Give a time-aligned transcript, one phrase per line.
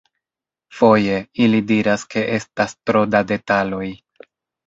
[0.77, 1.17] Foje,
[1.47, 3.87] ili diras ke estas tro da detaloj.